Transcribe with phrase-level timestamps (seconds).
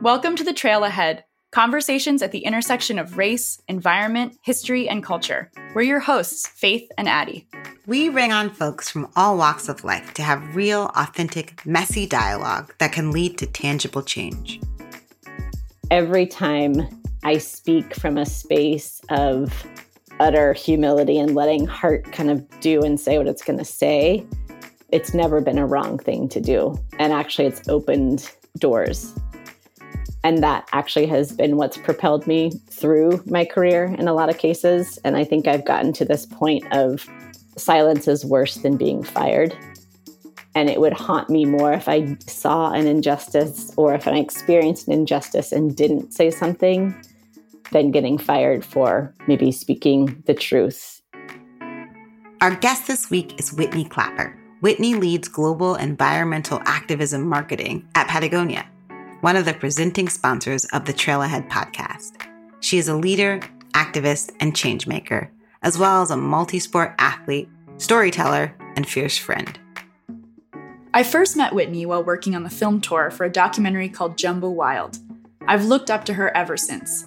[0.00, 5.50] Welcome to the Trail Ahead conversations at the intersection of race, environment, history, and culture.
[5.74, 7.48] We're your hosts, Faith and Addie.
[7.84, 12.72] We bring on folks from all walks of life to have real, authentic, messy dialogue
[12.78, 14.60] that can lead to tangible change.
[15.90, 19.66] Every time I speak from a space of
[20.20, 24.24] utter humility and letting heart kind of do and say what it's going to say,
[24.90, 26.78] it's never been a wrong thing to do.
[27.00, 29.12] And actually, it's opened doors
[30.24, 34.38] and that actually has been what's propelled me through my career in a lot of
[34.38, 34.98] cases.
[35.04, 37.08] And I think I've gotten to this point of
[37.56, 39.56] silence is worse than being fired.
[40.54, 44.88] And it would haunt me more if I saw an injustice or if I experienced
[44.88, 46.94] an injustice and didn't say something
[47.70, 51.00] than getting fired for maybe speaking the truth.
[52.40, 54.36] Our guest this week is Whitney Clapper.
[54.60, 58.68] Whitney leads global environmental activism marketing at Patagonia
[59.20, 62.12] one of the presenting sponsors of the Trail Ahead podcast.
[62.60, 63.40] She is a leader,
[63.72, 65.28] activist, and changemaker,
[65.62, 69.58] as well as a multi sport athlete, storyteller, and fierce friend.
[70.94, 74.50] I first met Whitney while working on the film tour for a documentary called Jumbo
[74.50, 74.98] Wild.
[75.46, 77.06] I've looked up to her ever since.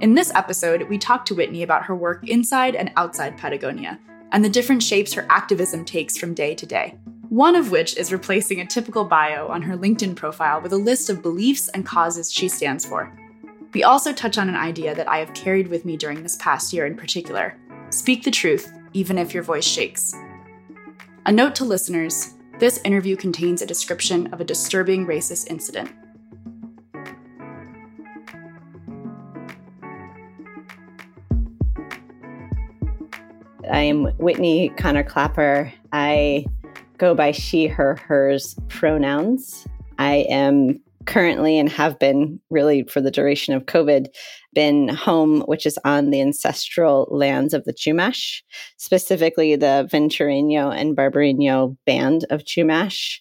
[0.00, 4.00] In this episode, we talked to Whitney about her work inside and outside Patagonia
[4.32, 6.96] and the different shapes her activism takes from day to day
[7.32, 11.08] one of which is replacing a typical bio on her LinkedIn profile with a list
[11.08, 13.10] of beliefs and causes she stands for.
[13.72, 16.74] We also touch on an idea that I have carried with me during this past
[16.74, 17.56] year in particular
[17.88, 20.14] speak the truth, even if your voice shakes.
[21.24, 25.90] A note to listeners this interview contains a description of a disturbing racist incident.
[33.72, 35.72] I am Whitney Connor Clapper.
[35.94, 36.44] I
[37.02, 39.66] go by she, her, hers pronouns.
[39.98, 44.06] I am currently and have been really for the duration of COVID
[44.54, 48.42] been home, which is on the ancestral lands of the Chumash,
[48.76, 53.18] specifically the Ventureño and Barbareño band of Chumash.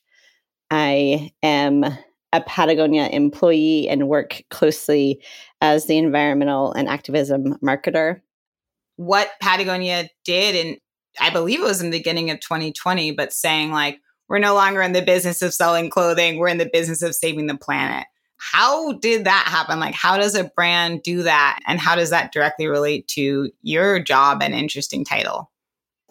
[0.69, 5.23] I am a Patagonia employee and work closely
[5.59, 8.21] as the environmental and activism marketer.
[8.97, 10.77] What Patagonia did and
[11.19, 13.99] I believe it was in the beginning of 2020, but saying like,
[14.29, 17.47] we're no longer in the business of selling clothing, we're in the business of saving
[17.47, 18.07] the planet.
[18.37, 19.79] How did that happen?
[19.79, 21.59] Like, how does a brand do that?
[21.67, 25.51] And how does that directly relate to your job and interesting title?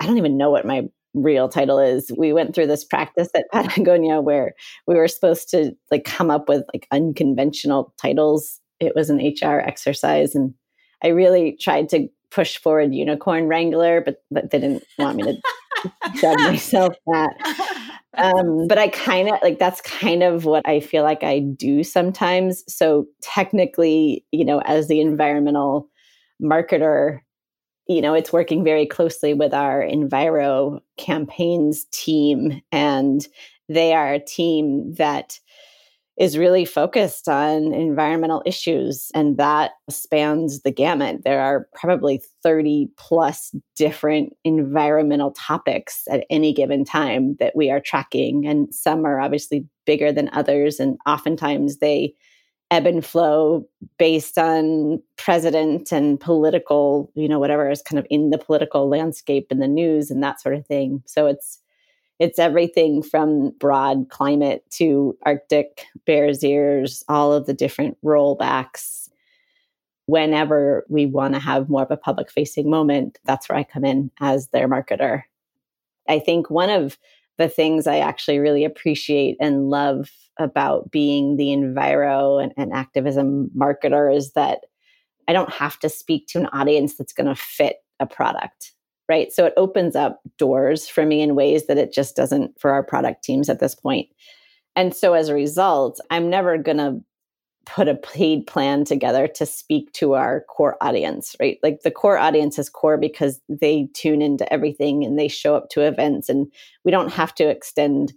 [0.00, 2.12] I don't even know what my real title is.
[2.16, 4.54] We went through this practice at Patagonia where
[4.86, 8.60] we were supposed to like come up with like unconventional titles.
[8.78, 10.54] It was an HR exercise and
[11.02, 15.90] I really tried to push forward unicorn wrangler, but but they didn't want me to
[16.20, 18.00] dub myself that.
[18.14, 21.84] Um, but I kind of like that's kind of what I feel like I do
[21.84, 22.64] sometimes.
[22.68, 25.88] So technically, you know, as the environmental
[26.42, 27.20] marketer,
[27.86, 33.26] you know, it's working very closely with our Enviro campaigns team, and
[33.68, 35.38] they are a team that
[36.20, 41.22] is really focused on environmental issues, and that spans the gamut.
[41.24, 47.80] There are probably 30 plus different environmental topics at any given time that we are
[47.80, 52.12] tracking, and some are obviously bigger than others, and oftentimes they
[52.70, 53.66] ebb and flow
[53.98, 59.46] based on president and political, you know, whatever is kind of in the political landscape
[59.50, 61.02] and the news and that sort of thing.
[61.06, 61.58] So it's
[62.20, 69.08] it's everything from broad climate to Arctic Bears Ears, all of the different rollbacks.
[70.04, 73.86] Whenever we want to have more of a public facing moment, that's where I come
[73.86, 75.22] in as their marketer.
[76.08, 76.98] I think one of
[77.38, 83.50] the things I actually really appreciate and love about being the enviro and, and activism
[83.56, 84.60] marketer is that
[85.26, 88.72] I don't have to speak to an audience that's going to fit a product
[89.10, 89.32] right?
[89.32, 92.84] So it opens up doors for me in ways that it just doesn't for our
[92.84, 94.08] product teams at this point.
[94.76, 97.00] And so as a result, I'm never going to
[97.66, 101.58] put a paid plan together to speak to our core audience, right?
[101.60, 105.70] Like the core audience is core because they tune into everything and they show up
[105.70, 106.46] to events and
[106.84, 108.12] we don't have to extend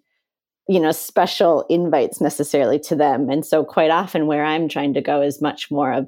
[0.69, 3.29] you know special invites necessarily to them.
[3.29, 6.07] And so quite often where I'm trying to go is much more of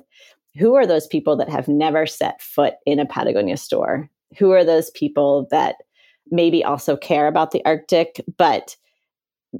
[0.57, 4.63] who are those people that have never set foot in a Patagonia store who are
[4.63, 5.75] those people that
[6.31, 8.75] maybe also care about the Arctic, but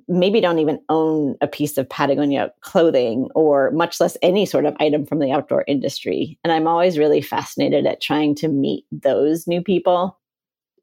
[0.08, 4.76] maybe don't even own a piece of Patagonia clothing or much less any sort of
[4.80, 6.38] item from the outdoor industry.
[6.44, 10.20] And I'm always really fascinated at trying to meet those new people.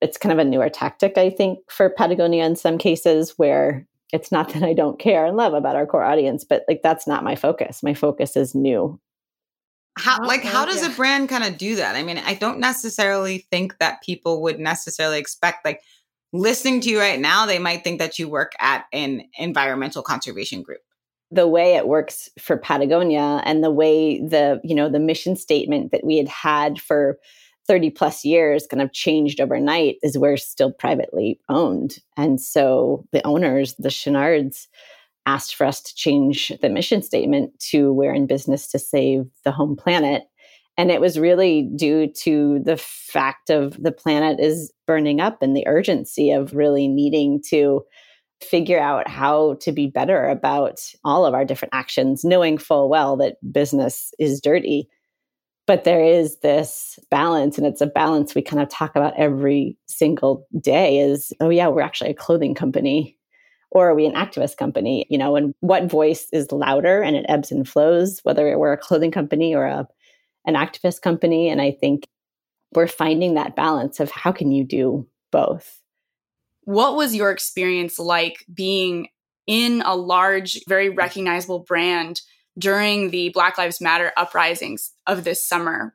[0.00, 4.32] It's kind of a newer tactic, I think, for Patagonia in some cases where it's
[4.32, 7.24] not that I don't care and love about our core audience, but like that's not
[7.24, 7.82] my focus.
[7.82, 8.98] My focus is new.
[9.98, 10.92] How oh, like how does yeah.
[10.92, 11.96] a brand kind of do that?
[11.96, 15.82] I mean, I don't necessarily think that people would necessarily expect like
[16.32, 20.62] listening to you right now, they might think that you work at an environmental conservation
[20.62, 20.80] group
[21.32, 25.90] the way it works for Patagonia and the way the you know the mission statement
[25.90, 27.18] that we had had for
[27.66, 31.98] 30 plus years kind of changed overnight is we're still privately owned.
[32.16, 34.66] And so the owners, the Chouinards,
[35.26, 39.52] asked for us to change the mission statement to we're in business to save the
[39.52, 40.24] home planet.
[40.76, 45.56] And it was really due to the fact of the planet is burning up and
[45.56, 47.82] the urgency of really needing to
[48.42, 53.16] figure out how to be better about all of our different actions, knowing full well
[53.18, 54.88] that business is dirty
[55.66, 59.76] but there is this balance and it's a balance we kind of talk about every
[59.86, 63.16] single day is oh yeah we're actually a clothing company
[63.72, 65.06] or are we an activist company?
[65.08, 68.78] You know and what voice is louder and it ebbs and flows whether we're a
[68.78, 69.88] clothing company or a
[70.46, 71.48] an activist company?
[71.48, 72.06] And i think
[72.74, 75.80] we're finding that balance of how can you do both?
[76.64, 79.08] What was your experience like being
[79.46, 82.20] in a large very recognizable brand
[82.58, 85.94] during the Black Lives Matter uprisings of this summer.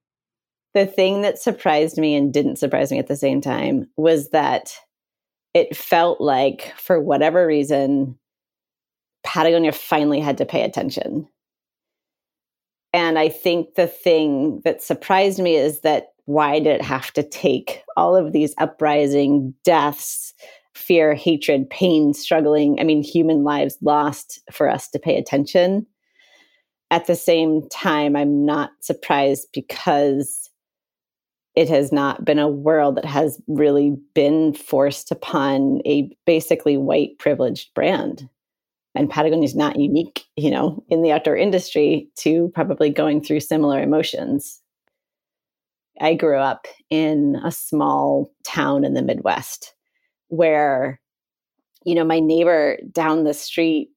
[0.73, 4.73] The thing that surprised me and didn't surprise me at the same time was that
[5.53, 8.17] it felt like, for whatever reason,
[9.23, 11.27] Patagonia finally had to pay attention.
[12.93, 17.23] And I think the thing that surprised me is that why did it have to
[17.23, 20.33] take all of these uprising deaths,
[20.73, 25.85] fear, hatred, pain, struggling, I mean, human lives lost for us to pay attention?
[26.91, 30.46] at the same time, I'm not surprised because
[31.57, 37.17] it has not been a world that has really been forced upon a basically white
[37.17, 38.29] privileged brand.
[38.93, 43.39] And Patagonia is not unique, you know, in the outdoor industry to probably going through
[43.39, 44.61] similar emotions.
[45.99, 49.73] I grew up in a small town in the Midwest
[50.27, 51.01] where,
[51.85, 53.89] you know, my neighbor down the street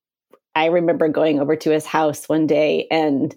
[0.54, 3.36] I remember going over to his house one day and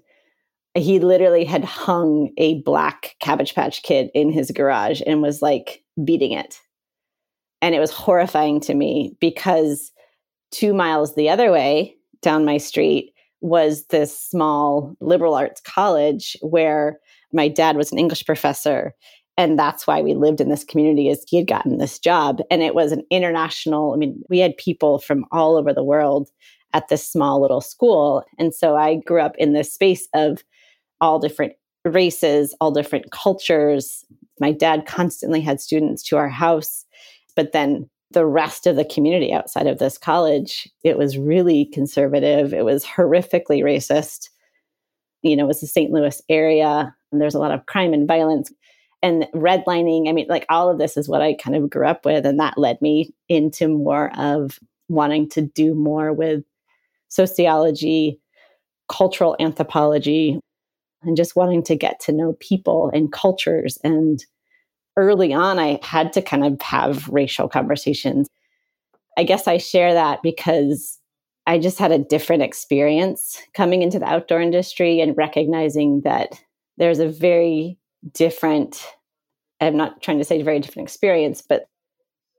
[0.76, 5.84] he literally had hung a black Cabbage Patch Kid in his garage and was like
[6.04, 6.60] beating it.
[7.62, 9.92] And it was horrifying to me because
[10.52, 17.00] two miles the other way down my street was this small liberal arts college where
[17.32, 18.94] my dad was an English professor.
[19.38, 22.40] And that's why we lived in this community is he had gotten this job.
[22.50, 26.30] And it was an international, I mean, we had people from all over the world
[26.74, 28.24] at this small little school.
[28.40, 30.44] And so I grew up in this space of
[31.04, 31.54] all different
[31.86, 34.06] races, all different cultures.
[34.40, 36.86] My dad constantly had students to our house,
[37.36, 42.54] but then the rest of the community outside of this college, it was really conservative.
[42.54, 44.30] It was horrifically racist.
[45.24, 45.92] You know, it was the St.
[45.92, 48.52] Louis area, and there's a lot of crime and violence
[49.02, 50.08] and redlining.
[50.08, 52.40] I mean, like all of this is what I kind of grew up with, and
[52.40, 54.58] that led me into more of
[54.88, 56.44] wanting to do more with
[57.10, 58.22] sociology,
[58.88, 60.40] cultural anthropology,
[61.04, 63.78] and just wanting to get to know people and cultures.
[63.84, 64.24] And
[64.98, 68.30] early on, I had to kind of have racial conversations.
[69.18, 71.00] I guess I share that because
[71.46, 76.42] I just had a different experience coming into the outdoor industry and recognizing that
[76.78, 77.78] there's a very
[78.14, 78.84] different,
[79.60, 81.66] I'm not trying to say very different experience, but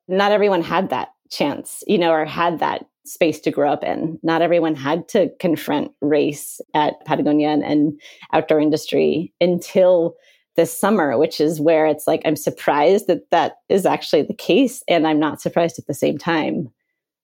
[0.08, 4.18] not everyone had that chance, you know, or had that space to grow up in.
[4.22, 8.00] Not everyone had to confront race at Patagonia and, and
[8.32, 10.14] outdoor industry until
[10.56, 14.82] this summer, which is where it's like, I'm surprised that that is actually the case.
[14.88, 16.68] And I'm not surprised at the same time.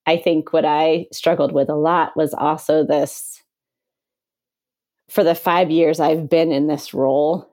[0.06, 3.40] I think what I struggled with a lot was also this
[5.08, 7.52] for the five years I've been in this role,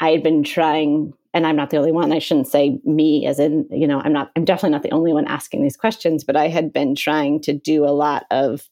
[0.00, 2.12] I had been trying and I'm not the only one.
[2.12, 5.12] I shouldn't say me as in, you know, I'm not, I'm definitely not the only
[5.12, 8.70] one asking these questions, but I had been trying to do a lot of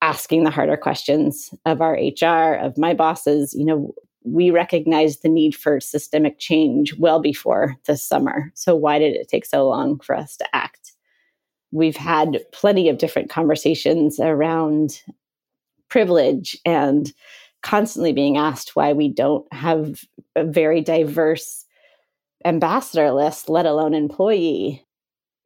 [0.00, 3.54] asking the harder questions of our HR, of my bosses.
[3.54, 3.94] You know,
[4.24, 8.50] we recognized the need for systemic change well before this summer.
[8.54, 10.92] So why did it take so long for us to act?
[11.70, 15.02] We've had plenty of different conversations around
[15.90, 17.12] privilege and
[17.62, 20.04] constantly being asked why we don't have
[20.36, 21.64] a very diverse
[22.44, 24.84] ambassador list, let alone employee.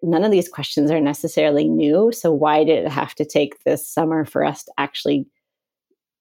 [0.03, 2.13] None of these questions are necessarily new.
[2.13, 5.27] So, why did it have to take this summer for us to actually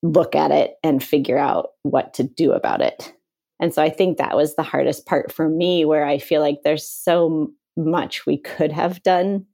[0.04, 3.14] look at it and figure out what to do about it?
[3.60, 6.60] And so, I think that was the hardest part for me, where I feel like
[6.64, 9.46] there's so much we could have done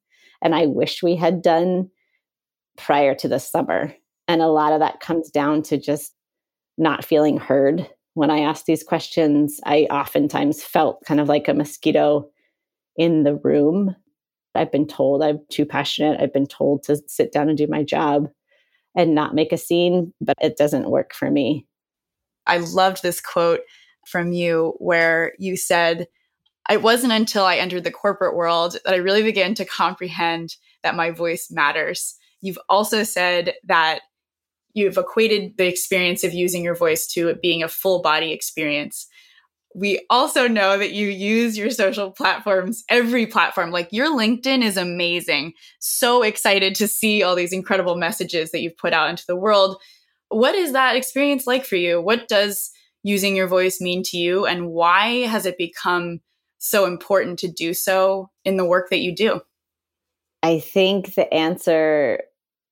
[0.42, 1.90] and I wish we had done
[2.78, 3.94] prior to the summer.
[4.28, 6.14] And a lot of that comes down to just
[6.78, 7.90] not feeling heard.
[8.14, 12.30] When I ask these questions, I oftentimes felt kind of like a mosquito
[12.96, 13.96] in the room.
[14.56, 16.20] I've been told I'm too passionate.
[16.20, 18.28] I've been told to sit down and do my job
[18.96, 21.68] and not make a scene, but it doesn't work for me.
[22.48, 23.62] I loved this quote
[24.08, 26.08] from you where you said,
[26.70, 30.96] It wasn't until I entered the corporate world that I really began to comprehend that
[30.96, 32.16] my voice matters.
[32.42, 34.02] You've also said that
[34.78, 39.08] you've equated the experience of using your voice to it being a full body experience.
[39.76, 43.72] We also know that you use your social platforms, every platform.
[43.72, 45.54] Like your LinkedIn is amazing.
[45.80, 49.82] So excited to see all these incredible messages that you've put out into the world.
[50.30, 52.00] What is that experience like for you?
[52.00, 52.72] What does
[53.04, 54.46] using your voice mean to you?
[54.46, 56.20] And why has it become
[56.60, 59.42] so important to do so in the work that you do?
[60.44, 62.22] I think the answer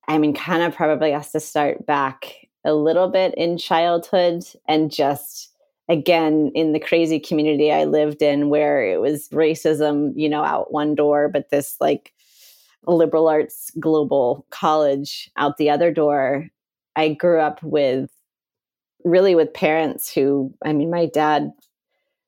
[0.07, 4.91] I mean, kind of probably has to start back a little bit in childhood and
[4.91, 5.51] just
[5.87, 10.71] again in the crazy community I lived in where it was racism, you know, out
[10.71, 12.11] one door, but this like
[12.87, 16.47] liberal arts global college out the other door.
[16.95, 18.09] I grew up with
[19.03, 21.51] really with parents who, I mean, my dad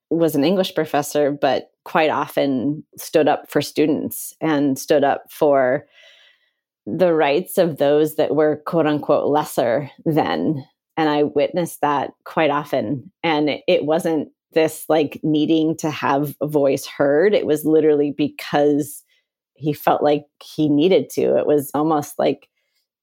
[0.10, 5.88] was an English professor, but quite often stood up for students and stood up for
[6.88, 10.66] the rights of those that were quote unquote lesser than.
[10.96, 13.12] And I witnessed that quite often.
[13.24, 19.04] And it wasn't this like needing to have a voice heard, it was literally because
[19.56, 21.38] he felt like he needed to.
[21.38, 22.48] It was almost like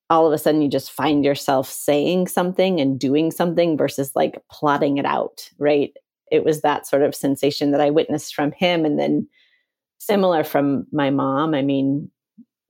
[0.08, 4.42] all of a sudden you just find yourself saying something and doing something versus like
[4.50, 5.92] plotting it out, right?
[6.30, 8.84] It was that sort of sensation that I witnessed from him.
[8.84, 9.28] And then
[9.98, 11.54] similar from my mom.
[11.54, 12.10] I mean,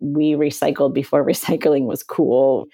[0.00, 2.66] we recycled before recycling was cool.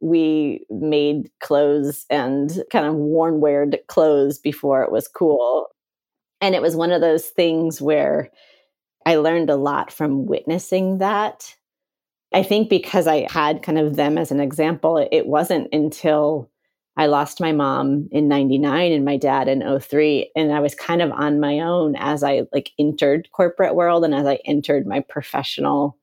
[0.00, 5.68] We made clothes and kind of worn wear clothes before it was cool.
[6.40, 8.30] And it was one of those things where
[9.04, 11.54] I learned a lot from witnessing that.
[12.32, 16.50] I think because I had kind of them as an example, it wasn't until
[16.96, 21.00] I lost my mom in 99 and my dad in 03 and I was kind
[21.00, 25.00] of on my own as I like entered corporate world and as I entered my
[25.00, 25.96] professional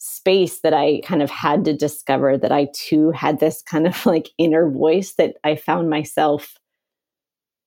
[0.00, 4.04] space that I kind of had to discover that I too had this kind of
[4.06, 6.56] like inner voice that I found myself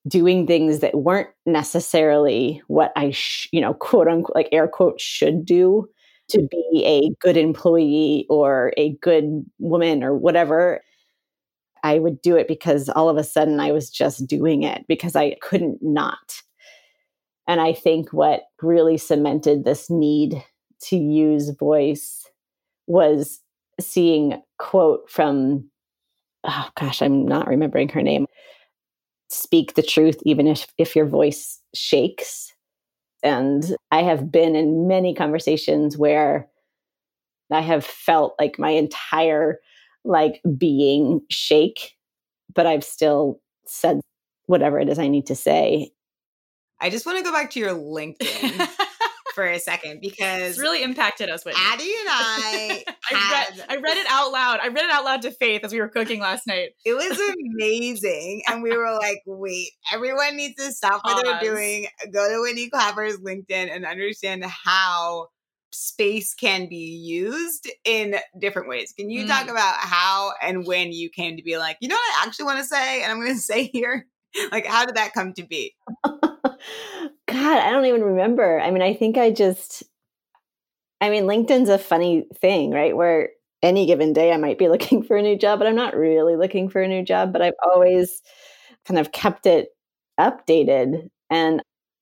[0.07, 4.99] doing things that weren't necessarily what I, sh- you know, quote unquote, like air quote,
[4.99, 5.87] should do
[6.29, 10.81] to be a good employee or a good woman or whatever.
[11.83, 15.15] I would do it because all of a sudden I was just doing it because
[15.15, 16.41] I couldn't not.
[17.47, 20.43] And I think what really cemented this need
[20.85, 22.22] to use voice
[22.87, 23.39] was
[23.79, 25.69] seeing quote from
[26.43, 28.27] oh gosh i'm not remembering her name
[29.29, 32.51] speak the truth even if if your voice shakes.
[33.23, 36.49] And i have been in many conversations where
[37.51, 39.59] i have felt like my entire
[40.03, 41.95] like being shake
[42.53, 44.01] but i've still said
[44.47, 45.91] whatever it is i need to say.
[46.81, 48.67] I just want to go back to your linkedin
[49.33, 51.45] for a second because it's really impacted us.
[51.45, 51.61] Whitney.
[51.65, 54.59] Addie and I, I, read, I read it out loud.
[54.61, 56.71] I read it out loud to Faith as we were cooking last night.
[56.85, 57.19] It was
[57.55, 61.15] amazing, and we were like, "Wait, everyone needs to stop Pause.
[61.15, 61.87] what they're doing.
[62.13, 65.27] Go to Whitney Clapper's LinkedIn and understand how."
[65.75, 68.93] space can be used in different ways.
[68.97, 69.27] Can you mm.
[69.27, 72.45] talk about how and when you came to be like, you know what I actually
[72.45, 74.05] want to say and I'm going to say here?
[74.51, 75.75] Like, how did that come to be?
[77.27, 78.59] God, I don't even remember.
[78.59, 79.83] I mean, I think I just,
[81.01, 82.95] I mean, LinkedIn's a funny thing, right?
[82.95, 83.29] Where
[83.61, 86.35] any given day I might be looking for a new job, but I'm not really
[86.35, 88.21] looking for a new job, but I've always
[88.85, 89.69] kind of kept it
[90.19, 91.09] updated.
[91.29, 91.61] And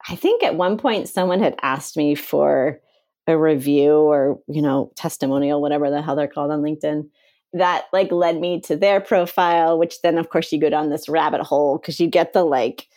[0.09, 2.79] I think at one point someone had asked me for
[3.27, 7.07] a review or, you know, testimonial, whatever the hell they're called on LinkedIn
[7.53, 11.09] that like led me to their profile which then of course you go down this
[11.09, 12.87] rabbit hole because you get the like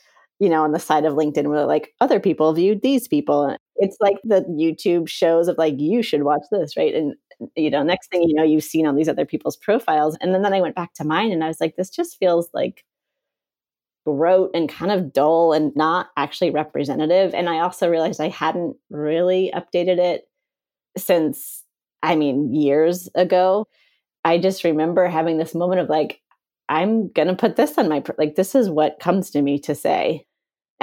[0.44, 3.56] you know, on the side of LinkedIn where like other people viewed these people.
[3.76, 6.94] It's like the YouTube shows of like, you should watch this, right?
[6.94, 7.14] And,
[7.56, 10.18] you know, next thing you know, you've seen all these other people's profiles.
[10.20, 12.50] And then, then I went back to mine and I was like, this just feels
[12.52, 12.84] like
[14.04, 17.32] rote and kind of dull and not actually representative.
[17.32, 20.28] And I also realized I hadn't really updated it
[20.98, 21.64] since,
[22.02, 23.66] I mean, years ago.
[24.24, 26.20] I just remember having this moment of like,
[26.68, 29.74] I'm going to put this on my, like, this is what comes to me to
[29.74, 30.26] say.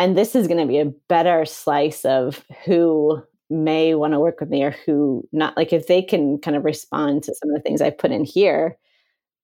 [0.01, 4.39] And this is going to be a better slice of who may want to work
[4.39, 7.55] with me or who not like if they can kind of respond to some of
[7.55, 8.79] the things I put in here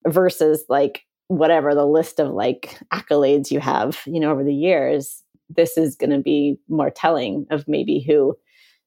[0.08, 5.22] versus like whatever the list of like accolades you have, you know, over the years,
[5.48, 8.36] this is going to be more telling of maybe who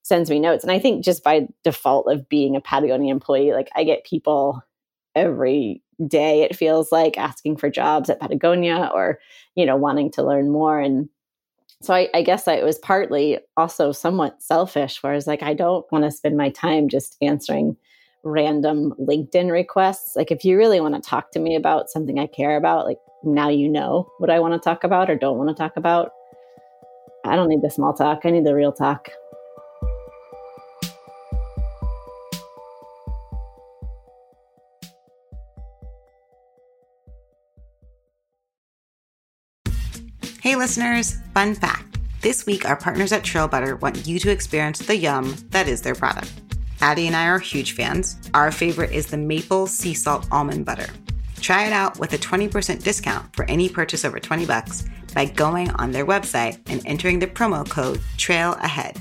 [0.02, 0.66] sends me notes.
[0.66, 4.62] And I think just by default of being a Patagonia employee, like I get people
[5.16, 9.20] every day, it feels like asking for jobs at Patagonia or,
[9.56, 10.78] you know, wanting to learn more.
[10.78, 11.08] And
[11.82, 16.06] so I, I guess it was partly also somewhat selfish, whereas like I don't want
[16.06, 17.78] to spend my time just answering
[18.24, 20.16] random LinkedIn requests.
[20.16, 23.00] Like if you really want to talk to me about something I care about, like
[23.24, 26.12] now you know what I want to talk about or don't want to talk about.
[27.26, 28.22] I don't need the small talk.
[28.26, 29.10] I need the real talk.
[40.62, 41.98] Listeners, fun fact.
[42.22, 45.82] This week, our partners at Trail Butter want you to experience the yum that is
[45.82, 46.32] their product.
[46.82, 48.20] Addie and I are huge fans.
[48.36, 50.86] Our favorite is the maple sea salt almond butter.
[51.40, 55.72] Try it out with a 20% discount for any purchase over 20 bucks by going
[55.72, 59.00] on their website and entering the promo code Trail Ahead.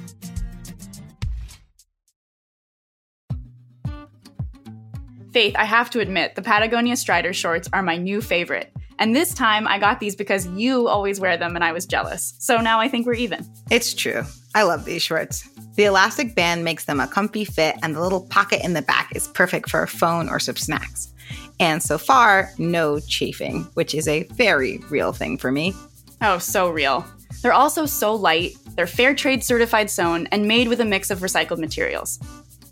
[5.31, 8.73] Faith, I have to admit, the Patagonia Strider shorts are my new favorite.
[9.01, 12.35] And this time I got these because you always wear them and I was jealous.
[12.39, 13.45] So now I think we're even.
[13.71, 14.23] It's true.
[14.55, 15.49] I love these shorts.
[15.77, 19.11] The elastic band makes them a comfy fit, and the little pocket in the back
[19.15, 21.13] is perfect for a phone or some snacks.
[21.59, 25.73] And so far, no chafing, which is a very real thing for me.
[26.21, 27.07] Oh, so real.
[27.43, 31.21] They're also so light, they're fair trade certified sewn, and made with a mix of
[31.21, 32.19] recycled materials.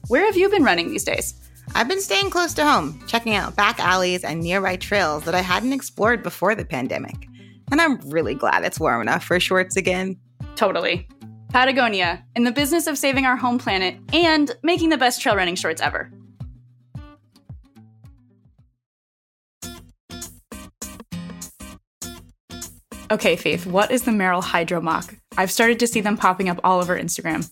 [0.09, 1.35] Where have you been running these days?
[1.75, 5.41] I've been staying close to home, checking out back alleys and nearby trails that I
[5.41, 7.29] hadn't explored before the pandemic.
[7.71, 10.17] And I'm really glad it's warm enough for shorts again.
[10.57, 11.07] Totally.
[11.51, 15.55] Patagonia, in the business of saving our home planet and making the best trail running
[15.55, 16.11] shorts ever.
[23.11, 25.15] Okay, Faith, what is the Merrell Hydro Moc?
[25.39, 27.49] I've started to see them popping up all over Instagram.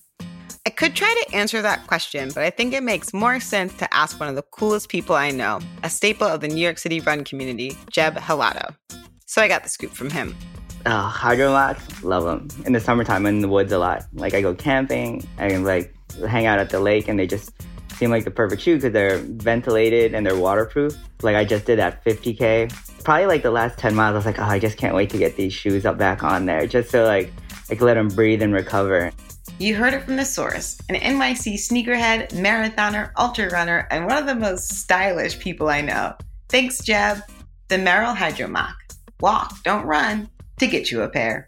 [0.77, 4.21] Could try to answer that question, but I think it makes more sense to ask
[4.21, 7.25] one of the coolest people I know, a staple of the New York City run
[7.25, 8.77] community, Jeb Helado.
[9.25, 10.37] So I got the scoop from him.
[10.85, 12.49] Oh, hydro love them.
[12.67, 14.05] In the summertime, I'm in the woods a lot.
[14.13, 15.95] Like I go camping, I can like
[16.29, 17.53] hang out at the lake, and they just
[17.95, 20.95] seem like the perfect shoe because they're ventilated and they're waterproof.
[21.23, 23.03] Like I just did that 50k.
[23.03, 25.17] Probably like the last 10 miles, I was like, oh, I just can't wait to
[25.17, 27.33] get these shoes up back on there, just so like
[27.71, 29.11] I let them breathe and recover.
[29.59, 34.27] You heard it from the source, an NYC sneakerhead, marathoner, ultra runner, and one of
[34.27, 36.15] the most stylish people I know.
[36.51, 37.23] Thanks, Jeb.
[37.69, 38.77] The Merrell Hydro Moc.
[39.21, 41.47] Walk, don't run to get you a pair.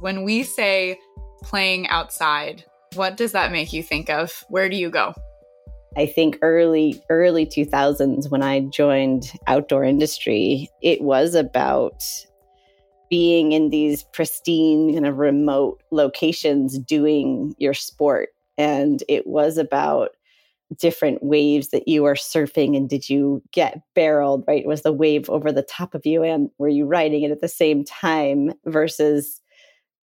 [0.00, 0.98] When we say
[1.44, 2.64] playing outside,
[2.94, 4.44] what does that make you think of?
[4.48, 5.14] Where do you go?
[5.96, 12.04] I think early early 2000s when I joined outdoor industry, it was about
[13.10, 18.30] being in these pristine kind of remote locations doing your sport.
[18.58, 20.10] And it was about
[20.78, 24.66] different waves that you are surfing and did you get barreled right?
[24.66, 27.48] Was the wave over the top of you and were you riding it at the
[27.48, 29.40] same time versus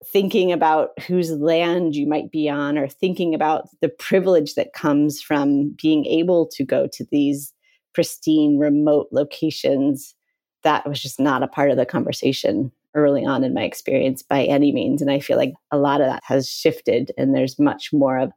[0.05, 5.21] thinking about whose land you might be on or thinking about the privilege that comes
[5.21, 7.53] from being able to go to these
[7.93, 10.15] pristine remote locations
[10.63, 14.43] that was just not a part of the conversation early on in my experience by
[14.43, 17.91] any means and i feel like a lot of that has shifted and there's much
[17.93, 18.31] more of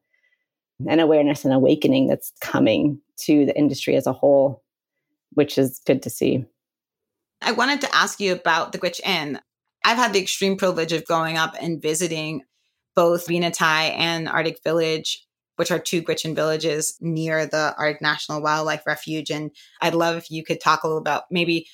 [0.86, 4.62] an awareness and awakening that's coming to the industry as a whole,
[5.32, 6.44] which is good to see.
[7.42, 9.40] I wanted to ask you about the Gwich'in.
[9.84, 12.42] I've had the extreme privilege of going up and visiting
[12.94, 15.24] both Venetie and Arctic Village,
[15.56, 19.30] which are two Gwich'in villages near the Arctic National Wildlife Refuge.
[19.30, 21.68] And I'd love if you could talk a little about maybe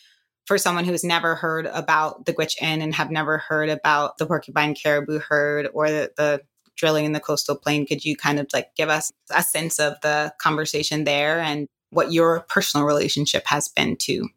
[0.46, 4.74] for someone who's never heard about the Gwich'in and have never heard about the porcupine
[4.74, 6.42] caribou herd or the, the
[6.76, 7.86] drilling in the coastal plain.
[7.86, 12.12] Could you kind of like give us a sense of the conversation there and what
[12.12, 14.28] your personal relationship has been to?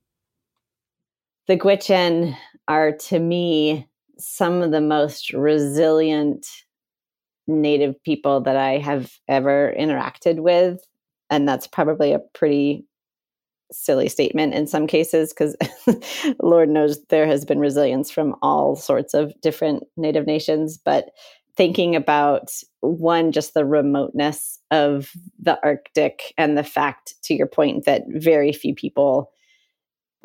[1.48, 2.36] The Gwich'in
[2.68, 6.46] are to me some of the most resilient
[7.48, 10.80] native people that I have ever interacted with.
[11.30, 12.86] And that's probably a pretty
[13.72, 15.56] silly statement in some cases because
[16.42, 20.78] Lord knows there has been resilience from all sorts of different native nations.
[20.78, 21.12] But
[21.56, 27.86] thinking about one, just the remoteness of the Arctic and the fact, to your point,
[27.86, 29.32] that very few people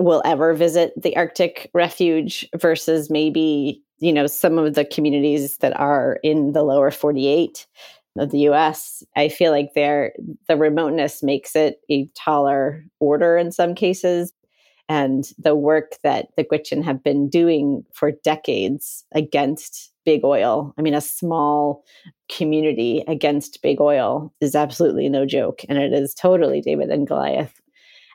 [0.02, 5.78] will ever visit the Arctic refuge versus maybe, you know, some of the communities that
[5.78, 7.66] are in the lower 48
[8.18, 9.02] of the US.
[9.16, 10.12] I feel like there
[10.48, 14.32] the remoteness makes it a taller order in some cases.
[14.88, 20.74] And the work that the Gwich'in have been doing for decades against big oil.
[20.76, 21.84] I mean, a small
[22.28, 25.62] community against big oil is absolutely no joke.
[25.68, 27.58] And it is totally David and Goliath.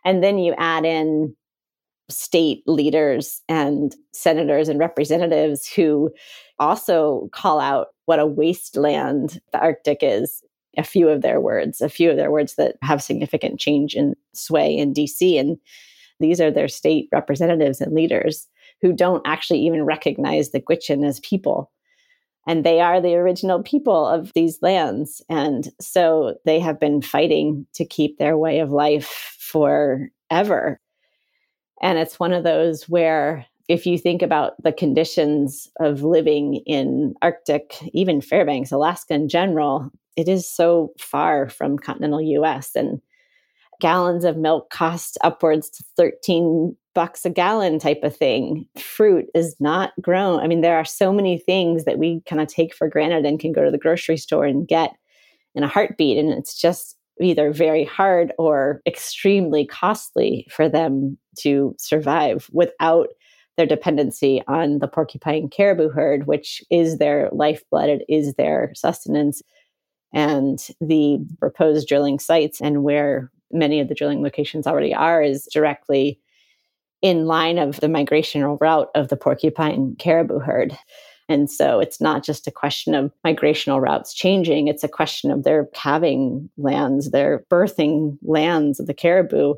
[0.05, 1.35] And then you add in
[2.09, 6.09] state leaders and senators and representatives who
[6.59, 10.41] also call out what a wasteland the Arctic is.
[10.77, 14.15] A few of their words, a few of their words that have significant change in
[14.35, 15.39] sway in DC.
[15.39, 15.57] And
[16.19, 18.47] these are their state representatives and leaders
[18.81, 21.71] who don't actually even recognize the Gwich'in as people.
[22.45, 25.21] And they are the original people of these lands.
[25.29, 30.79] And so they have been fighting to keep their way of life forever.
[31.81, 37.13] And it's one of those where if you think about the conditions of living in
[37.21, 42.75] Arctic, even Fairbanks, Alaska in general, it is so far from continental US.
[42.75, 43.01] And
[43.79, 48.65] gallons of milk cost upwards to 13 bucks a gallon type of thing.
[48.79, 50.39] Fruit is not grown.
[50.39, 53.39] I mean, there are so many things that we kind of take for granted and
[53.39, 54.95] can go to the grocery store and get
[55.53, 56.17] in a heartbeat.
[56.17, 63.09] And it's just either very hard or extremely costly for them to survive without
[63.57, 69.41] their dependency on the porcupine caribou herd, which is their lifeblood, it is their sustenance.
[70.13, 75.47] And the proposed drilling sites and where many of the drilling locations already are is
[75.51, 76.19] directly
[77.01, 80.77] in line of the migrational route of the porcupine caribou herd.
[81.29, 85.43] And so it's not just a question of migrational routes changing, it's a question of
[85.43, 89.55] their calving lands, their birthing lands of the caribou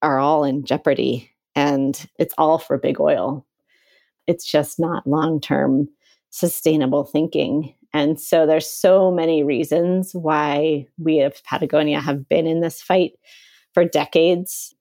[0.00, 1.30] are all in jeopardy.
[1.54, 3.44] And it's all for big oil.
[4.26, 5.88] It's just not long term
[6.30, 7.74] sustainable thinking.
[7.92, 13.12] And so there's so many reasons why we of Patagonia have been in this fight
[13.74, 14.74] for decades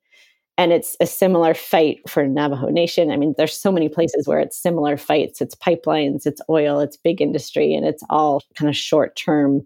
[0.58, 3.10] and it's a similar fight for Navajo Nation.
[3.10, 5.42] I mean, there's so many places where it's similar fights.
[5.42, 9.66] It's pipelines, it's oil, it's big industry, and it's all kind of short term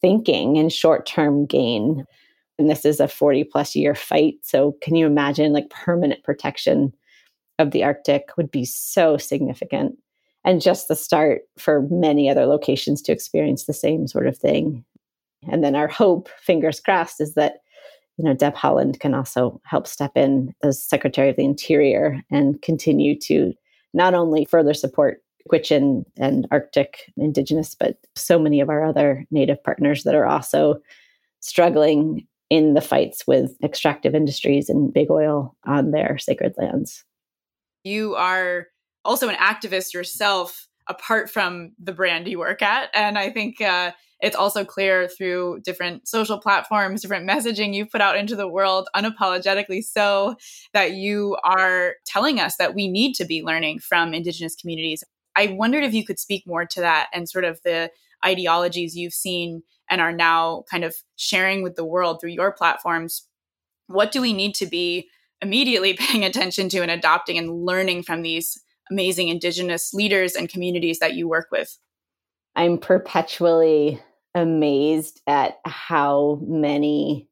[0.00, 2.04] thinking and short term gain.
[2.58, 4.36] And this is a 40 plus year fight.
[4.42, 6.92] So, can you imagine like permanent protection
[7.58, 9.96] of the Arctic would be so significant?
[10.44, 14.84] And just the start for many other locations to experience the same sort of thing.
[15.50, 17.58] And then our hope, fingers crossed, is that
[18.16, 22.60] you know, Deb Haaland can also help step in as Secretary of the Interior and
[22.62, 23.52] continue to
[23.92, 29.62] not only further support Gwich'in and Arctic Indigenous, but so many of our other Native
[29.62, 30.80] partners that are also
[31.40, 37.04] struggling in the fights with extractive industries and big oil on their sacred lands.
[37.84, 38.66] You are
[39.04, 42.90] also an activist yourself, apart from the brand you work at.
[42.94, 48.00] And I think uh, it's also clear through different social platforms, different messaging you've put
[48.00, 50.36] out into the world, unapologetically so,
[50.72, 55.04] that you are telling us that we need to be learning from Indigenous communities.
[55.36, 57.90] I wondered if you could speak more to that and sort of the
[58.24, 63.26] ideologies you've seen and are now kind of sharing with the world through your platforms.
[63.86, 65.08] What do we need to be
[65.42, 68.58] immediately paying attention to and adopting and learning from these
[68.90, 71.78] amazing Indigenous leaders and communities that you work with?
[72.54, 74.00] I'm perpetually
[74.34, 77.28] amazed at how many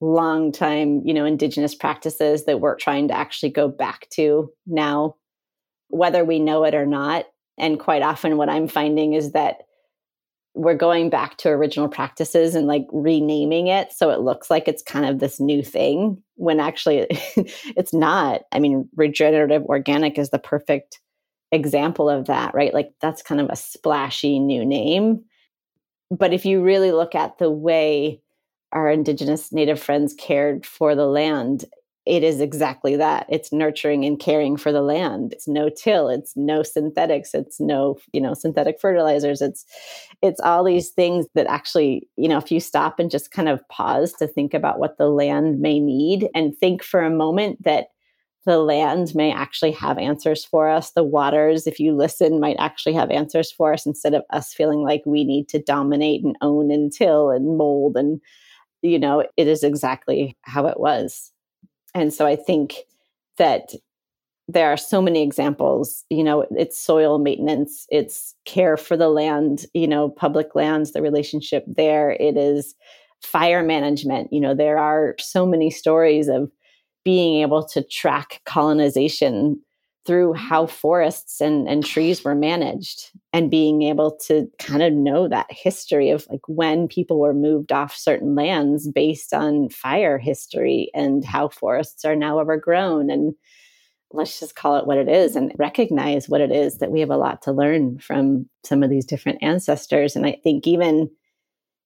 [0.00, 5.16] long time, you know, indigenous practices that we're trying to actually go back to now,
[5.88, 7.26] whether we know it or not.
[7.58, 9.62] And quite often what I'm finding is that
[10.58, 14.82] we're going back to original practices and like renaming it so it looks like it's
[14.82, 17.06] kind of this new thing when actually
[17.76, 18.42] it's not.
[18.50, 21.00] I mean, regenerative organic is the perfect
[21.52, 22.74] example of that, right?
[22.74, 25.24] Like that's kind of a splashy new name.
[26.10, 28.20] But if you really look at the way
[28.72, 31.66] our Indigenous Native friends cared for the land,
[32.08, 33.26] it is exactly that.
[33.28, 35.34] It's nurturing and caring for the land.
[35.34, 39.42] It's no till, it's no synthetics, it's no, you know, synthetic fertilizers.
[39.42, 39.66] It's
[40.22, 43.66] it's all these things that actually, you know, if you stop and just kind of
[43.68, 47.88] pause to think about what the land may need and think for a moment that
[48.46, 50.92] the land may actually have answers for us.
[50.92, 54.82] The waters, if you listen, might actually have answers for us instead of us feeling
[54.82, 57.98] like we need to dominate and own and till and mold.
[57.98, 58.22] And,
[58.80, 61.30] you know, it is exactly how it was.
[61.94, 62.76] And so I think
[63.36, 63.72] that
[64.48, 69.66] there are so many examples you know it's soil maintenance it's care for the land
[69.74, 72.74] you know public lands the relationship there it is
[73.22, 76.50] fire management you know there are so many stories of
[77.04, 79.60] being able to track colonization
[80.08, 80.48] through mm-hmm.
[80.48, 85.46] how forests and, and trees were managed and being able to kind of know that
[85.50, 91.24] history of like when people were moved off certain lands based on fire history and
[91.24, 93.34] how forests are now overgrown and
[94.10, 97.10] let's just call it what it is and recognize what it is that we have
[97.10, 100.16] a lot to learn from some of these different ancestors.
[100.16, 101.10] And i think even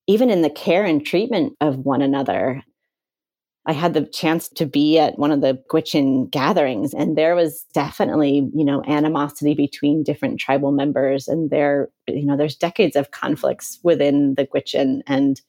[0.07, 2.63] even in the care and treatment of one another
[3.65, 7.65] I had the chance to be at one of the Gwich'in gatherings, and there was
[7.73, 11.29] definitely, you know, animosity between different tribal members.
[11.29, 15.03] And there, you know, there's decades of conflicts within the Gwich'in.
[15.07, 15.41] And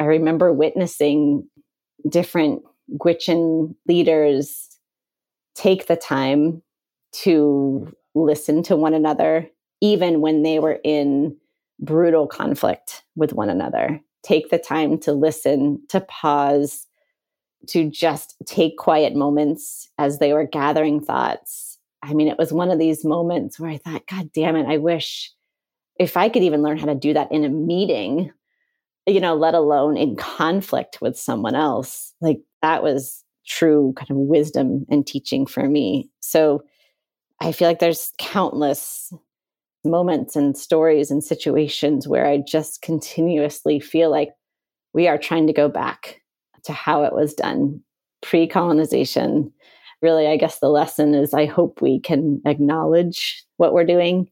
[0.00, 1.46] I remember witnessing
[2.08, 2.62] different
[2.96, 4.68] Gwich'in leaders
[5.54, 6.62] take the time
[7.12, 9.46] to listen to one another,
[9.82, 11.36] even when they were in
[11.80, 14.00] brutal conflict with one another.
[14.22, 16.86] Take the time to listen, to pause
[17.68, 21.78] to just take quiet moments as they were gathering thoughts.
[22.02, 24.78] I mean, it was one of these moments where I thought, God damn it, I
[24.78, 25.30] wish
[25.98, 28.32] if I could even learn how to do that in a meeting,
[29.06, 32.12] you know, let alone in conflict with someone else.
[32.20, 36.10] Like that was true kind of wisdom and teaching for me.
[36.20, 36.62] So
[37.40, 39.12] I feel like there's countless
[39.84, 44.30] moments and stories and situations where I just continuously feel like
[44.92, 46.21] we are trying to go back
[46.64, 47.80] to how it was done
[48.22, 49.52] pre colonization.
[50.00, 54.28] Really, I guess the lesson is I hope we can acknowledge what we're doing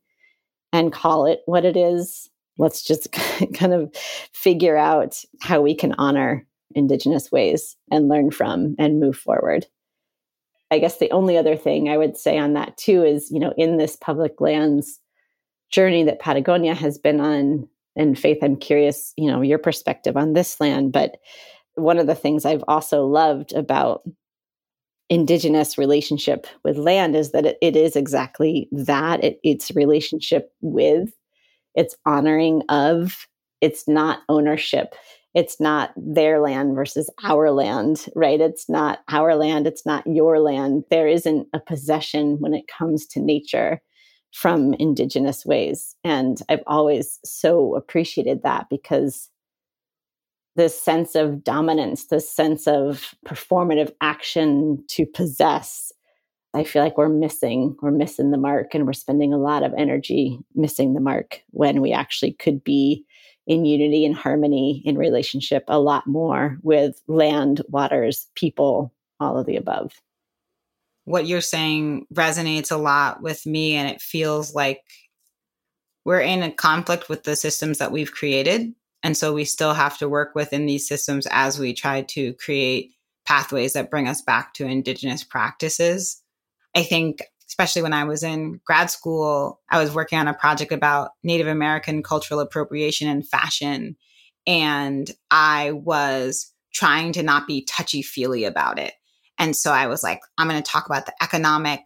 [0.73, 2.29] and call it what it is.
[2.59, 3.13] Let's just
[3.55, 3.95] kind of
[4.33, 9.67] figure out how we can honor Indigenous ways and learn from and move forward.
[10.71, 13.53] I guess the only other thing I would say on that too is, you know,
[13.57, 15.01] in this public lands
[15.71, 20.33] journey that Patagonia has been on, and Faith, I'm curious, you know, your perspective on
[20.33, 21.17] this land, but
[21.75, 24.03] one of the things I've also loved about
[25.09, 29.23] indigenous relationship with land is that it, it is exactly that.
[29.25, 31.11] It, it's relationship with
[31.75, 33.27] it's honoring of
[33.61, 34.95] it's not ownership.
[35.35, 38.41] It's not their land versus our land right?
[38.41, 40.85] It's not our land it's not your land.
[40.91, 43.81] There isn't a possession when it comes to nature
[44.33, 45.97] from indigenous ways.
[46.05, 49.29] And i've always so appreciated that because
[50.57, 55.93] this sense of dominance, this sense of performative action to possess.
[56.53, 59.73] I feel like we're missing, we're missing the mark, and we're spending a lot of
[59.79, 63.05] energy missing the mark when we actually could be
[63.47, 69.47] in unity and harmony in relationship a lot more with land, waters, people, all of
[69.47, 69.93] the above.
[71.05, 74.83] What you're saying resonates a lot with me, and it feels like
[76.05, 79.99] we're in a conflict with the systems that we've created and so we still have
[79.99, 82.93] to work within these systems as we try to create
[83.25, 86.23] pathways that bring us back to indigenous practices.
[86.75, 90.73] I think, especially when I was in grad school, I was working on a project
[90.73, 93.97] about Native American cultural appropriation and fashion.
[94.47, 98.95] And I was trying to not be touchy feely about it.
[99.39, 101.81] And so I was like, I'm going to talk about the economic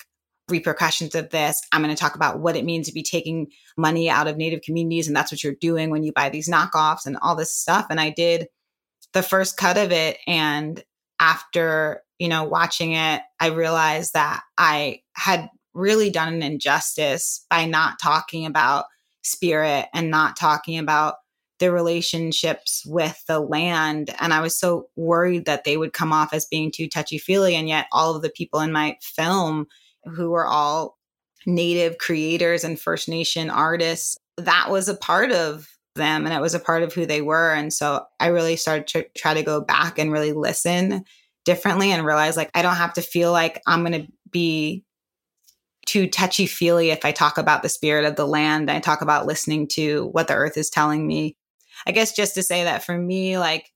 [0.49, 1.63] repercussions of this.
[1.73, 4.61] I'm going to talk about what it means to be taking money out of Native
[4.63, 5.07] communities.
[5.07, 7.87] And that's what you're doing when you buy these knockoffs and all this stuff.
[7.91, 8.49] And I did
[9.13, 10.19] the first cut of it.
[10.27, 10.83] And
[11.19, 17.65] after, you know, watching it, I realized that I had really done an injustice by
[17.65, 18.85] not talking about
[19.23, 21.15] spirit and not talking about
[21.61, 24.15] the relationships with the land.
[24.21, 27.55] And I was so worried that they would come off as being too touchy feely.
[27.55, 29.67] And yet, all of the people in my film
[30.07, 30.99] who were all
[31.47, 34.17] native creators and First Nation artists.
[34.37, 37.53] That was a part of them and it was a part of who they were.
[37.53, 41.05] And so I really started to try to go back and really listen
[41.45, 44.85] differently and realize like I don't have to feel like I'm going to be
[45.87, 48.71] too touchy feely if I talk about the spirit of the land.
[48.71, 51.37] I talk about listening to what the earth is telling me.
[51.87, 53.71] I guess just to say that for me, like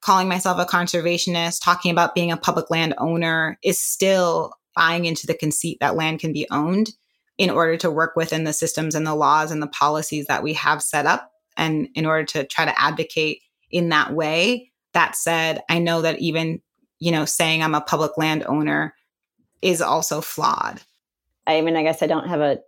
[0.00, 5.26] calling myself a conservationist, talking about being a public land owner is still buying into
[5.26, 6.92] the conceit that land can be owned
[7.36, 10.52] in order to work within the systems and the laws and the policies that we
[10.52, 13.40] have set up and in order to try to advocate
[13.72, 14.70] in that way.
[14.94, 16.62] That said i know that even
[17.00, 18.94] you know saying i'm a public land owner
[19.62, 20.80] is also flawed.
[21.46, 22.60] I mean i guess i don't have a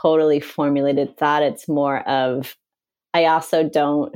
[0.00, 1.42] totally formulated thought.
[1.42, 2.56] It's more of
[3.12, 4.14] i also don't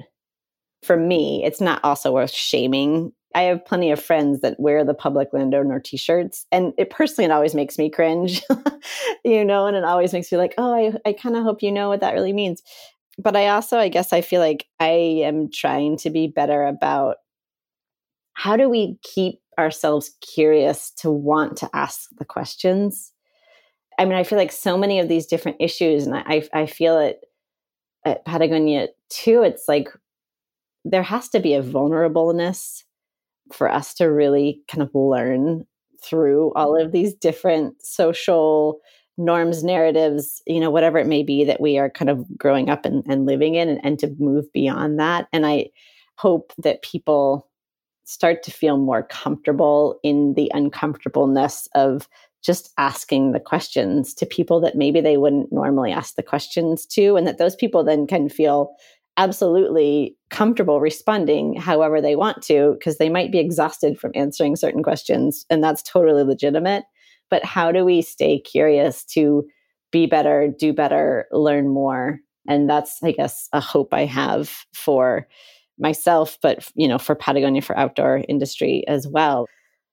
[0.83, 4.95] for me it's not also worth shaming I have plenty of friends that wear the
[4.95, 8.41] public landowner t-shirts and it personally it always makes me cringe,
[9.27, 11.71] you know, and it always makes me like, oh, I, I kind of hope you
[11.71, 12.63] know what that really means.
[13.19, 17.17] But I also, I guess I feel like I am trying to be better about
[18.33, 23.13] how do we keep ourselves curious to want to ask the questions.
[23.99, 26.99] I mean, I feel like so many of these different issues, and I, I feel
[26.99, 27.21] it
[28.07, 29.43] at Patagonia too.
[29.43, 29.89] It's like
[30.87, 32.83] there has to be a vulnerableness
[33.53, 35.67] for us to really kind of learn
[36.03, 36.87] through all mm-hmm.
[36.87, 38.81] of these different social
[39.19, 42.85] norms, narratives, you know, whatever it may be that we are kind of growing up
[42.85, 45.27] and, and living in, and, and to move beyond that.
[45.33, 45.71] And I
[46.17, 47.49] hope that people
[48.05, 52.09] start to feel more comfortable in the uncomfortableness of
[52.43, 57.17] just asking the questions to people that maybe they wouldn't normally ask the questions to,
[57.17, 58.71] and that those people then can feel
[59.17, 64.83] absolutely comfortable responding however they want to, because they might be exhausted from answering certain
[64.83, 66.85] questions, and that's totally legitimate.
[67.31, 69.45] But how do we stay curious to
[69.91, 72.21] be better, do better, learn more?
[72.49, 75.27] And that's, I guess, a hope I have for
[75.79, 79.47] myself, but you know, for Patagonia for outdoor industry as well.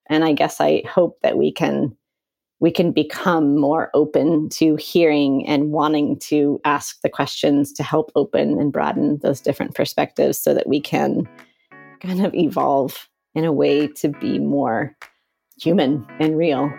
[0.10, 1.96] And I guess I hope that we can
[2.64, 8.10] we can become more open to hearing and wanting to ask the questions to help
[8.16, 11.28] open and broaden those different perspectives so that we can
[12.00, 14.96] kind of evolve in a way to be more
[15.60, 16.72] human and real.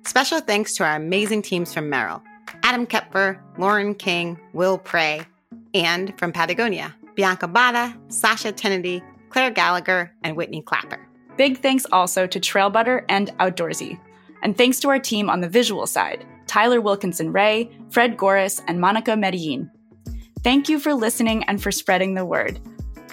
[0.06, 2.24] Special thanks to our amazing teams from Merrell,
[2.64, 5.22] Adam Kepfer, Lauren King, Will Prey,
[5.74, 11.08] and from Patagonia, Bianca Bada, Sasha Tennedy, Claire Gallagher, and Whitney Clapper.
[11.38, 14.00] Big thanks also to Trail Butter and Outdoorsy.
[14.42, 18.82] And thanks to our team on the visual side Tyler Wilkinson Ray, Fred Goris, and
[18.82, 19.70] Monica Medellin.
[20.44, 22.60] Thank you for listening and for spreading the word.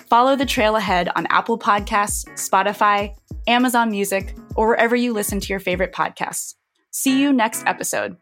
[0.08, 3.14] Follow the trail ahead on Apple Podcasts, Spotify,
[3.46, 6.54] Amazon Music, or wherever you listen to your favorite podcasts.
[6.92, 8.16] See you next episode.